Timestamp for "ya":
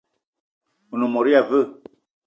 1.31-1.41